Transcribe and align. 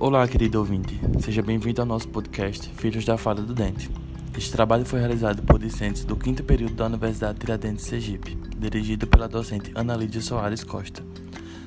Olá, 0.00 0.28
querido 0.28 0.60
ouvinte. 0.60 0.96
Seja 1.18 1.42
bem-vindo 1.42 1.80
ao 1.80 1.86
nosso 1.86 2.06
podcast 2.06 2.68
Filhos 2.76 3.04
da 3.04 3.18
Fada 3.18 3.42
do 3.42 3.52
Dente. 3.52 3.90
Este 4.36 4.52
trabalho 4.52 4.84
foi 4.84 5.00
realizado 5.00 5.42
por 5.42 5.58
discentes 5.58 6.04
do 6.04 6.14
quinto 6.14 6.44
período 6.44 6.74
da 6.74 6.86
Universidade 6.86 7.40
Tiradentes 7.40 7.84
Sergipe, 7.84 8.38
dirigido 8.56 9.08
pela 9.08 9.26
docente 9.26 9.72
Ana 9.74 9.96
Lídia 9.96 10.20
Soares 10.20 10.62
Costa. 10.62 11.04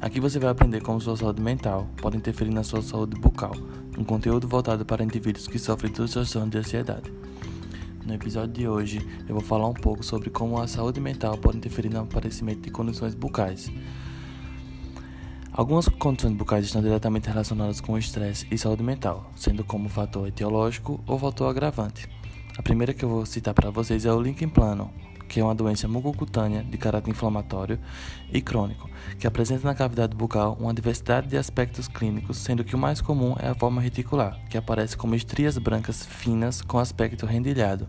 Aqui 0.00 0.18
você 0.18 0.40
vai 0.40 0.50
aprender 0.50 0.82
como 0.82 1.00
sua 1.00 1.16
saúde 1.16 1.40
mental 1.40 1.88
pode 2.02 2.16
interferir 2.16 2.50
na 2.50 2.64
sua 2.64 2.82
saúde 2.82 3.16
bucal, 3.16 3.54
um 3.96 4.02
conteúdo 4.02 4.48
voltado 4.48 4.84
para 4.84 5.04
indivíduos 5.04 5.46
que 5.46 5.56
sofrem 5.60 5.92
de 5.92 6.10
transtorno 6.10 6.50
de 6.50 6.58
ansiedade. 6.58 7.12
No 8.04 8.12
episódio 8.12 8.52
de 8.52 8.66
hoje, 8.66 9.06
eu 9.28 9.36
vou 9.36 9.42
falar 9.42 9.68
um 9.68 9.74
pouco 9.74 10.04
sobre 10.04 10.30
como 10.30 10.60
a 10.60 10.66
saúde 10.66 11.00
mental 11.00 11.38
pode 11.38 11.58
interferir 11.58 11.90
no 11.90 12.00
aparecimento 12.00 12.62
de 12.62 12.70
condições 12.70 13.14
bucais. 13.14 13.70
Algumas 15.56 15.88
condições 15.88 16.34
bucais 16.34 16.66
estão 16.66 16.82
diretamente 16.82 17.30
relacionadas 17.30 17.80
com 17.80 17.94
o 17.94 17.98
estresse 17.98 18.46
e 18.50 18.58
saúde 18.58 18.82
mental, 18.82 19.30
sendo 19.34 19.64
como 19.64 19.88
fator 19.88 20.28
etiológico 20.28 21.00
ou 21.06 21.18
fator 21.18 21.48
agravante. 21.48 22.06
A 22.58 22.62
primeira 22.62 22.92
que 22.92 23.02
eu 23.02 23.08
vou 23.08 23.24
citar 23.24 23.54
para 23.54 23.70
vocês 23.70 24.04
é 24.04 24.12
o 24.12 24.20
Lincoln 24.20 24.50
plano, 24.50 24.90
que 25.26 25.40
é 25.40 25.42
uma 25.42 25.54
doença 25.54 25.88
mucocutânea 25.88 26.62
de 26.62 26.76
caráter 26.76 27.10
inflamatório 27.10 27.78
e 28.30 28.42
crônico, 28.42 28.90
que 29.18 29.26
apresenta 29.26 29.66
na 29.66 29.74
cavidade 29.74 30.14
bucal 30.14 30.58
uma 30.60 30.74
diversidade 30.74 31.28
de 31.28 31.38
aspectos 31.38 31.88
clínicos, 31.88 32.36
sendo 32.36 32.62
que 32.62 32.74
o 32.74 32.78
mais 32.78 33.00
comum 33.00 33.34
é 33.38 33.48
a 33.48 33.54
forma 33.54 33.80
reticular, 33.80 34.38
que 34.50 34.58
aparece 34.58 34.94
como 34.94 35.14
estrias 35.14 35.56
brancas 35.56 36.04
finas 36.04 36.60
com 36.60 36.78
aspecto 36.78 37.24
rendilhado, 37.24 37.88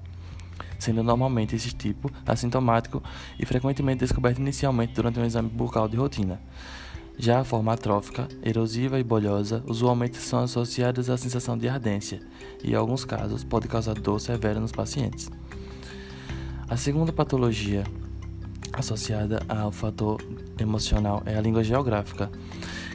sendo 0.80 1.04
normalmente 1.04 1.58
esse 1.58 1.74
tipo 1.74 2.10
assintomático 2.26 3.04
e 3.38 3.46
frequentemente 3.46 4.00
descoberto 4.00 4.40
inicialmente 4.40 4.94
durante 4.94 5.20
um 5.20 5.26
exame 5.26 5.50
bucal 5.50 5.90
de 5.90 5.98
rotina. 5.98 6.40
Já 7.20 7.40
a 7.40 7.44
forma 7.44 7.74
atrófica, 7.74 8.28
erosiva 8.44 9.00
e 9.00 9.04
bolhosa 9.04 9.64
usualmente 9.66 10.18
são 10.18 10.40
associadas 10.40 11.10
à 11.10 11.18
sensação 11.18 11.58
de 11.58 11.68
ardência 11.68 12.20
e, 12.64 12.72
em 12.72 12.76
alguns 12.76 13.04
casos, 13.04 13.44
pode 13.44 13.68
causar 13.68 13.96
dor 13.96 14.20
severa 14.20 14.60
nos 14.60 14.72
pacientes. 14.72 15.30
A 16.70 16.78
segunda 16.78 17.12
patologia 17.12 17.84
associada 18.72 19.42
ao 19.50 19.72
fator 19.72 20.22
emocional 20.60 21.24
é 21.26 21.36
a 21.36 21.42
língua 21.42 21.64
geográfica, 21.64 22.30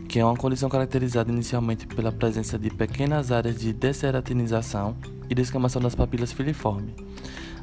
que 0.08 0.20
é 0.20 0.24
uma 0.24 0.36
condição 0.36 0.68
caracterizada 0.68 1.32
inicialmente 1.32 1.86
pela 1.88 2.12
presença 2.12 2.56
de 2.56 2.70
pequenas 2.70 3.32
áreas 3.32 3.58
de 3.58 3.72
desceratinização 3.72 4.96
e 5.28 5.34
descamação 5.34 5.82
das 5.82 5.96
papilas 5.96 6.32
filiformes. 6.32 6.94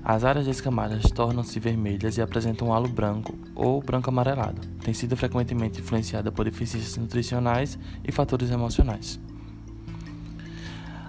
As 0.03 0.23
áreas 0.23 0.45
descamadas 0.45 1.11
tornam-se 1.11 1.59
vermelhas 1.59 2.17
e 2.17 2.22
apresentam 2.22 2.69
um 2.69 2.73
halo 2.73 2.88
branco 2.88 3.38
ou 3.53 3.81
branco 3.81 4.09
amarelado. 4.09 4.61
Tem 4.83 4.94
sido 4.94 5.16
frequentemente 5.17 5.81
influenciada 5.81 6.31
por 6.31 6.45
deficiências 6.45 6.97
nutricionais 6.97 7.78
e 8.03 8.11
fatores 8.11 8.50
emocionais. 8.50 9.20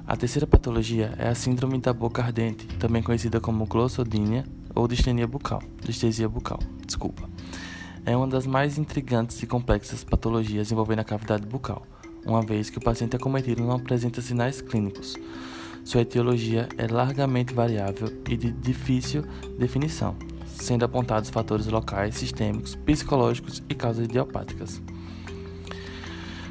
A 0.06 0.16
terceira 0.16 0.46
patologia 0.46 1.14
é 1.18 1.28
a 1.28 1.34
síndrome 1.36 1.78
da 1.78 1.92
boca 1.92 2.20
ardente, 2.20 2.66
também 2.78 3.00
conhecida 3.00 3.40
como 3.40 3.64
glossodínia 3.64 4.44
ou 4.74 4.88
distenia 4.88 5.26
bucal, 5.26 5.62
distesia 5.84 6.28
bucal, 6.28 6.58
desculpa. 6.84 7.30
É 8.04 8.16
uma 8.16 8.26
das 8.26 8.44
mais 8.44 8.76
intrigantes 8.76 9.40
e 9.40 9.46
complexas 9.46 10.02
patologias 10.02 10.72
envolvendo 10.72 10.98
a 10.98 11.04
cavidade 11.04 11.46
bucal, 11.46 11.86
uma 12.26 12.42
vez 12.42 12.68
que 12.68 12.78
o 12.78 12.80
paciente 12.80 13.14
acometido 13.14 13.62
não 13.62 13.76
apresenta 13.76 14.20
sinais 14.20 14.60
clínicos. 14.60 15.16
Sua 15.84 16.02
etiologia 16.02 16.68
é 16.76 16.86
largamente 16.86 17.54
variável 17.54 18.12
e 18.28 18.36
de 18.36 18.52
difícil 18.52 19.24
definição, 19.58 20.14
sendo 20.46 20.84
apontados 20.84 21.30
fatores 21.30 21.66
locais, 21.66 22.16
sistêmicos, 22.16 22.76
psicológicos 22.76 23.62
e 23.68 23.74
causas 23.74 24.04
idiopáticas. 24.04 24.80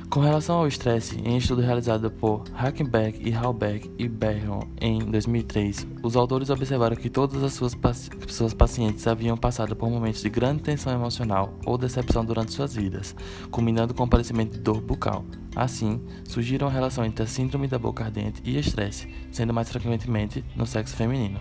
Com 0.09 0.21
relação 0.21 0.57
ao 0.57 0.67
estresse, 0.67 1.19
em 1.23 1.37
estudo 1.37 1.61
realizado 1.61 2.09
por 2.09 2.43
Hackenberg 2.55 3.21
e 3.21 3.31
Halberg 3.31 3.91
e 3.95 4.07
Berron 4.09 4.61
em 4.81 4.97
2003, 4.97 5.85
os 6.01 6.15
autores 6.15 6.49
observaram 6.49 6.95
que 6.95 7.11
todas 7.11 7.43
as 7.43 7.53
suas, 7.53 7.75
paci 7.75 8.09
suas 8.27 8.51
pacientes 8.51 9.05
haviam 9.05 9.37
passado 9.37 9.75
por 9.75 9.87
momentos 9.87 10.23
de 10.23 10.29
grande 10.31 10.63
tensão 10.63 10.91
emocional 10.91 11.53
ou 11.63 11.77
decepção 11.77 12.25
durante 12.25 12.53
suas 12.53 12.73
vidas, 12.73 13.15
culminando 13.51 13.93
com 13.93 14.01
o 14.01 14.07
aparecimento 14.07 14.53
de 14.53 14.59
dor 14.59 14.81
bucal. 14.81 15.23
Assim, 15.55 16.01
surgiram 16.23 16.67
a 16.67 16.71
relação 16.71 17.05
entre 17.05 17.23
a 17.23 17.27
síndrome 17.27 17.67
da 17.67 17.77
boca 17.77 18.03
ardente 18.03 18.41
e 18.43 18.57
estresse, 18.57 19.07
sendo 19.31 19.53
mais 19.53 19.69
frequentemente 19.69 20.43
no 20.55 20.65
sexo 20.65 20.95
feminino. 20.95 21.39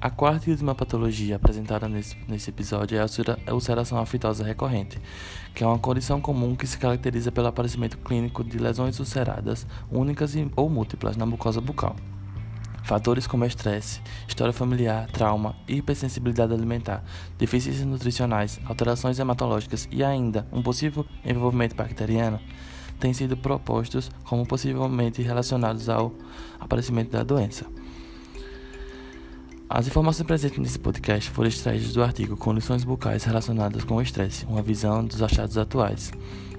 A 0.00 0.10
quarta 0.10 0.48
e 0.48 0.52
última 0.52 0.76
patologia 0.76 1.34
apresentada 1.34 1.88
nesse, 1.88 2.16
nesse 2.28 2.50
episódio 2.50 2.96
é 2.96 3.00
a 3.00 3.52
ulceração 3.52 3.98
aftosa 3.98 4.44
recorrente, 4.44 4.96
que 5.52 5.64
é 5.64 5.66
uma 5.66 5.76
condição 5.76 6.20
comum 6.20 6.54
que 6.54 6.68
se 6.68 6.78
caracteriza 6.78 7.32
pelo 7.32 7.48
aparecimento 7.48 7.98
clínico 7.98 8.44
de 8.44 8.58
lesões 8.58 9.00
ulceradas 9.00 9.66
únicas 9.90 10.34
ou 10.54 10.70
múltiplas 10.70 11.16
na 11.16 11.26
mucosa 11.26 11.60
bucal. 11.60 11.96
Fatores 12.84 13.26
como 13.26 13.44
estresse, 13.44 14.00
história 14.28 14.52
familiar, 14.52 15.10
trauma, 15.10 15.56
hipersensibilidade 15.66 16.54
alimentar, 16.54 17.02
deficiências 17.36 17.84
nutricionais, 17.84 18.60
alterações 18.66 19.18
hematológicas 19.18 19.88
e 19.90 20.04
ainda 20.04 20.46
um 20.52 20.62
possível 20.62 21.04
envolvimento 21.24 21.74
bacteriano 21.74 22.38
têm 23.00 23.12
sido 23.12 23.36
propostos 23.36 24.12
como 24.22 24.46
possivelmente 24.46 25.22
relacionados 25.22 25.88
ao 25.88 26.14
aparecimento 26.60 27.10
da 27.10 27.24
doença. 27.24 27.66
As 29.70 29.86
informações 29.86 30.26
presentes 30.26 30.58
nesse 30.58 30.78
podcast 30.78 31.30
foram 31.30 31.46
extraídas 31.46 31.92
do 31.92 32.02
artigo 32.02 32.38
Condições 32.38 32.84
Bucais 32.84 33.24
Relacionadas 33.24 33.84
com 33.84 33.96
o 33.96 34.02
Estresse, 34.02 34.46
uma 34.46 34.62
visão 34.62 35.04
dos 35.04 35.22
achados 35.22 35.58
atuais, 35.58 36.10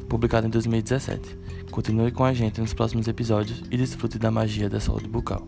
publicado 0.07 0.45
em 0.45 0.49
2017. 0.51 1.35
Continue 1.71 2.11
com 2.11 2.23
a 2.23 2.33
gente 2.33 2.61
nos 2.61 2.71
próximos 2.71 3.07
episódios 3.07 3.63
e 3.71 3.77
desfrute 3.77 4.19
da 4.19 4.29
magia 4.29 4.69
da 4.69 4.79
saúde 4.79 5.07
bucal. 5.07 5.47